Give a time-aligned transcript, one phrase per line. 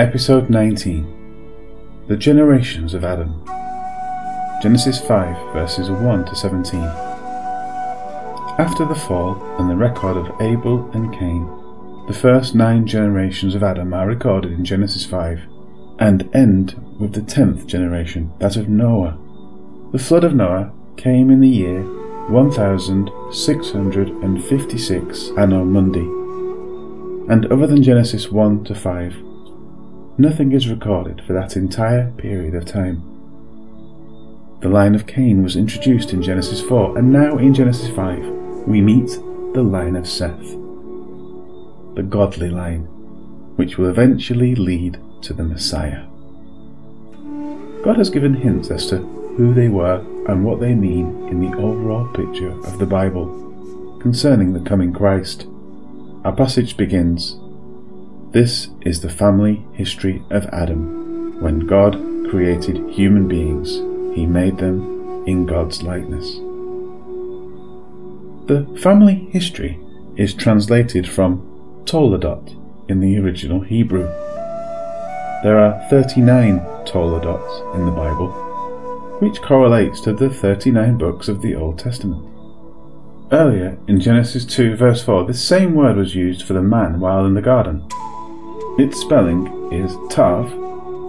[0.00, 1.04] Episode 19
[2.08, 3.44] The Generations of Adam.
[4.62, 6.80] Genesis 5, verses 1 to 17.
[8.58, 11.44] After the fall and the record of Abel and Cain,
[12.06, 15.42] the first nine generations of Adam are recorded in Genesis 5
[15.98, 19.18] and end with the tenth generation, that of Noah.
[19.92, 21.82] The flood of Noah came in the year
[22.30, 26.08] 1656 Anno Mundi,
[27.30, 29.24] and other than Genesis 1 to 5,
[30.20, 33.02] Nothing is recorded for that entire period of time.
[34.60, 38.22] The line of Cain was introduced in Genesis 4, and now in Genesis 5,
[38.66, 39.08] we meet
[39.54, 40.46] the line of Seth,
[41.94, 42.82] the godly line,
[43.56, 46.04] which will eventually lead to the Messiah.
[47.82, 51.56] God has given hints as to who they were and what they mean in the
[51.56, 55.46] overall picture of the Bible concerning the coming Christ.
[56.24, 57.38] Our passage begins
[58.32, 61.40] this is the family history of Adam.
[61.40, 61.94] When God
[62.30, 63.76] created human beings,
[64.16, 66.34] he made them in God's likeness.
[68.46, 69.80] The family history
[70.16, 72.56] is translated from Toledot
[72.88, 74.06] in the original Hebrew.
[75.42, 78.30] There are 39 Toledots in the Bible,
[79.20, 82.24] which correlates to the 39 books of the Old Testament.
[83.32, 87.24] Earlier, in Genesis 2, verse 4, this same word was used for the man while
[87.26, 87.88] in the garden.
[88.78, 90.46] Its spelling is Tav,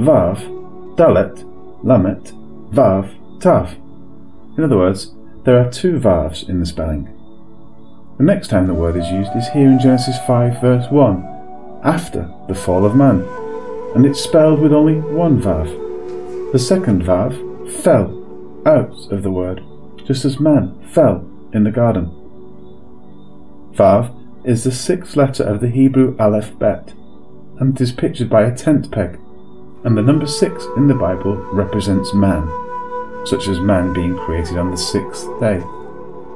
[0.00, 1.44] Vav, Dalet,
[1.84, 2.32] Lamet,
[2.72, 3.74] Vav, Tav.
[4.56, 5.12] In other words,
[5.44, 7.04] there are two Vavs in the spelling.
[8.18, 12.32] The next time the word is used is here in Genesis 5 verse 1, after
[12.48, 13.20] the fall of man,
[13.94, 16.52] and it's spelled with only one Vav.
[16.52, 18.08] The second Vav fell
[18.66, 19.62] out of the word,
[20.06, 22.06] just as man fell in the garden.
[23.74, 26.94] Vav is the sixth letter of the Hebrew Aleph Bet
[27.60, 29.18] and it is pictured by a tent peg,
[29.84, 32.48] and the number six in the Bible represents man,
[33.26, 35.60] such as man being created on the sixth day.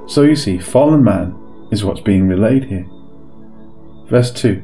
[0.07, 1.35] So you see, fallen man
[1.71, 2.87] is what's being relayed here.
[4.07, 4.63] Verse 2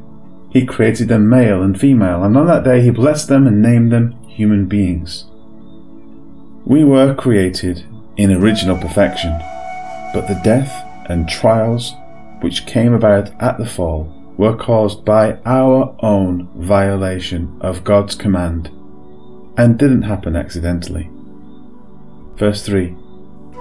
[0.50, 3.90] He created them male and female, and on that day he blessed them and named
[3.90, 5.24] them human beings.
[6.66, 7.84] We were created
[8.18, 9.32] in original perfection,
[10.12, 11.94] but the death and trials
[12.42, 18.68] which came about at the fall were caused by our own violation of God's command
[19.58, 21.10] and didn't happen accidentally.
[22.36, 22.86] Verse 3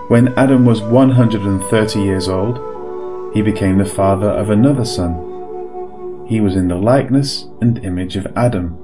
[0.08, 6.26] When Adam was 130 years old, he became the father of another son.
[6.30, 8.78] He was in the likeness and image of Adam.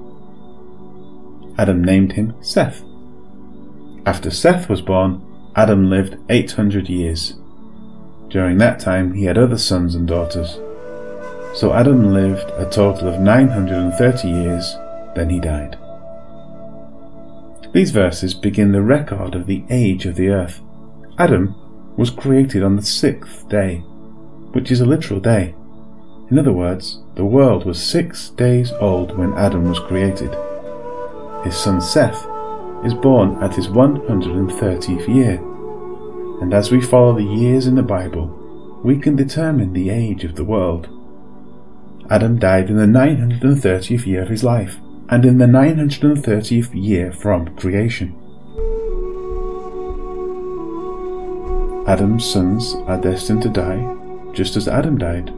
[1.56, 2.82] Adam named him Seth.
[4.04, 5.22] After Seth was born,
[5.56, 7.38] Adam lived 800 years.
[8.28, 10.58] During that time, he had other sons and daughters.
[11.56, 14.76] So Adam lived a total of 930 years,
[15.14, 15.78] then he died.
[17.72, 20.60] These verses begin the record of the age of the earth.
[21.16, 21.54] Adam
[21.96, 23.78] was created on the sixth day,
[24.52, 25.54] which is a literal day.
[26.30, 30.36] In other words, the world was six days old when Adam was created.
[31.42, 32.22] His son Seth
[32.84, 35.40] is born at his 130th year,
[36.42, 38.26] and as we follow the years in the Bible,
[38.84, 40.90] we can determine the age of the world.
[42.10, 44.78] Adam died in the 930th year of his life,
[45.08, 48.14] and in the 930th year from creation.
[51.86, 53.96] Adam's sons are destined to die,
[54.32, 55.32] just as Adam died.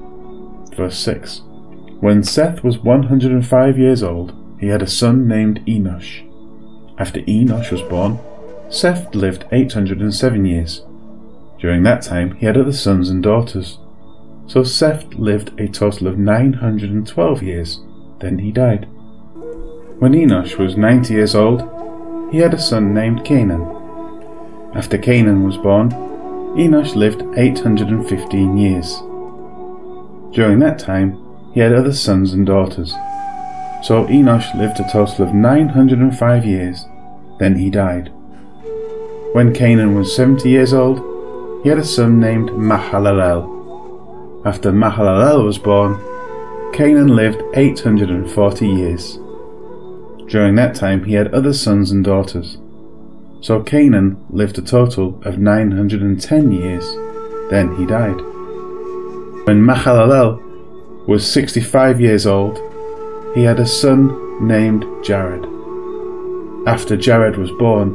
[0.76, 1.42] Verse 6
[2.00, 6.24] When Seth was 105 years old, he had a son named Enosh.
[6.98, 8.18] After Enosh was born,
[8.70, 10.82] Seth lived 807 years.
[11.58, 13.78] During that time, he had other sons and daughters.
[14.48, 17.80] So Seth lived a total of 912 years,
[18.20, 18.88] then he died.
[19.98, 21.60] When Enosh was 90 years old,
[22.32, 23.60] he had a son named Kenan.
[24.74, 25.90] After Kenan was born,
[26.56, 28.96] Enosh lived 815 years.
[30.34, 31.22] During that time,
[31.52, 32.92] he had other sons and daughters.
[33.82, 36.86] So Enosh lived a total of 905 years,
[37.38, 38.10] then he died.
[39.34, 41.00] When Kenan was 70 years old,
[41.62, 43.57] he had a son named Mahalalel.
[44.44, 45.98] After Mahalalel was born,
[46.72, 49.18] Kenan lived 840 years.
[50.28, 52.58] During that time he had other sons and daughters.
[53.40, 56.84] So Kenan lived a total of 910 years.
[57.50, 58.20] Then he died.
[59.46, 62.60] When Mahalalel was 65 years old,
[63.34, 65.46] he had a son named Jared.
[66.66, 67.92] After Jared was born,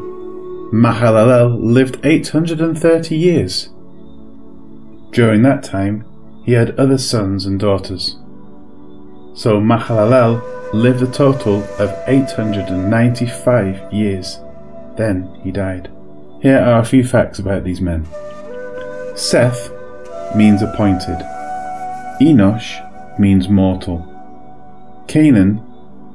[0.73, 3.69] Mahalalel lived 830 years.
[5.11, 6.03] During that time,
[6.43, 8.17] he had other sons and daughters.
[9.35, 14.39] So Mahalalel lived a total of 895 years.
[14.97, 15.89] Then he died.
[16.41, 18.05] Here are a few facts about these men.
[19.15, 19.71] Seth
[20.35, 21.19] means appointed.
[22.19, 24.09] Enosh means mortal.
[25.07, 25.63] Kenan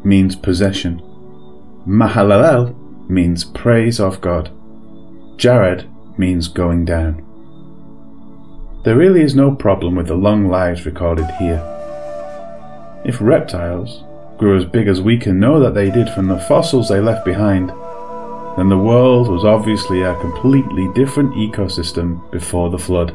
[0.05, 1.01] means possession.
[1.87, 2.75] Mahalalel
[3.09, 4.51] means praise of God.
[5.37, 5.89] Jared
[6.19, 7.28] means going down.
[8.89, 11.63] There really is no problem with the long lives recorded here.
[13.05, 14.03] If reptiles
[14.39, 17.23] grew as big as we can know that they did from the fossils they left
[17.27, 17.69] behind,
[18.57, 23.11] then the world was obviously a completely different ecosystem before the flood.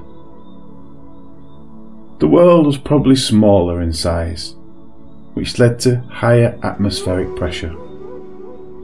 [2.20, 4.54] The world was probably smaller in size,
[5.34, 7.76] which led to higher atmospheric pressure.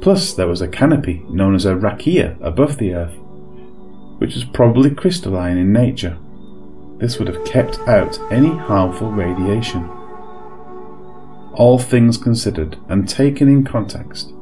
[0.01, 3.13] Plus, there was a canopy known as a rakia above the Earth,
[4.18, 6.18] which was probably crystalline in nature.
[7.00, 9.90] This would have kept out any harmful radiation.
[11.54, 14.34] All things considered and taken in context,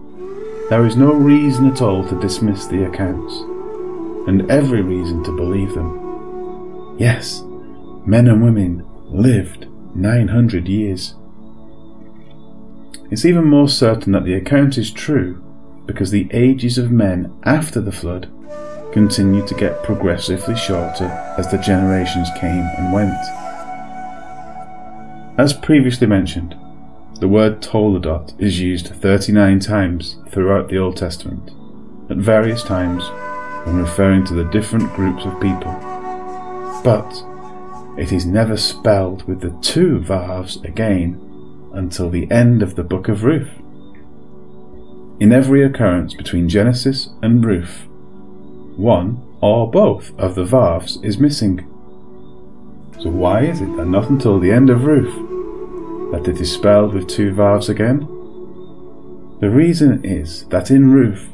[0.69, 3.35] there is no reason at all to dismiss the accounts,
[4.27, 6.95] and every reason to believe them.
[6.99, 7.41] Yes,
[8.05, 11.15] men and women lived 900 years.
[13.09, 15.41] It's even more certain that the account is true
[15.85, 18.29] because the ages of men after the flood
[18.93, 21.05] continued to get progressively shorter
[21.37, 23.17] as the generations came and went.
[25.39, 26.55] As previously mentioned,
[27.19, 31.51] the word Toledot is used 39 times throughout the Old Testament,
[32.09, 33.03] at various times
[33.65, 35.71] when referring to the different groups of people.
[36.83, 37.23] But
[37.97, 41.19] it is never spelled with the two Vavs again
[41.73, 43.49] until the end of the book of Ruth.
[45.19, 47.87] In every occurrence between Genesis and Ruth,
[48.77, 51.59] one or both of the Vavs is missing.
[52.99, 55.13] So why is it that not until the end of Ruth
[56.11, 57.99] that it is spelled with two Vavs again?
[59.39, 61.29] The reason is that in Ruth,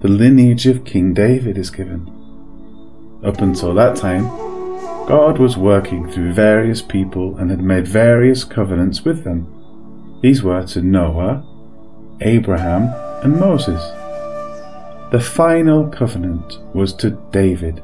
[0.00, 2.08] the lineage of King David is given.
[3.24, 4.26] Up until that time,
[5.06, 10.18] God was working through various people and had made various covenants with them.
[10.22, 11.44] These were to Noah,
[12.20, 12.92] Abraham,
[13.22, 13.80] and Moses.
[15.10, 17.82] The final covenant was to David.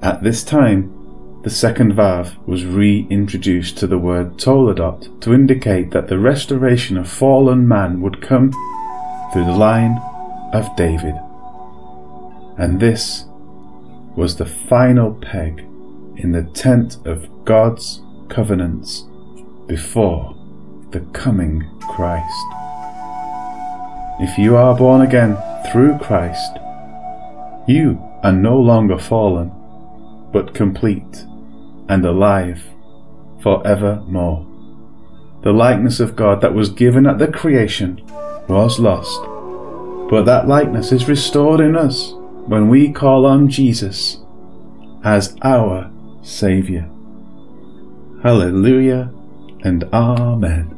[0.00, 6.06] At this time, the second Vav was reintroduced to the word Toledot to indicate that
[6.06, 8.52] the restoration of fallen man would come
[9.32, 10.00] through the line
[10.52, 11.16] of David.
[12.56, 13.24] And this
[14.14, 15.66] was the final peg
[16.14, 19.04] in the tent of God's covenants
[19.66, 20.36] before
[20.92, 22.46] the coming Christ.
[24.20, 25.36] If you are born again
[25.70, 26.58] through Christ,
[27.66, 29.52] you are no longer fallen,
[30.32, 31.24] but complete
[31.88, 32.62] and alive
[33.42, 34.46] forevermore.
[35.42, 38.00] The likeness of God that was given at the creation
[38.48, 39.20] was lost,
[40.10, 42.12] but that likeness is restored in us
[42.46, 44.18] when we call on Jesus
[45.04, 45.90] as our
[46.22, 46.88] Saviour.
[48.22, 49.12] Hallelujah
[49.62, 50.75] and Amen.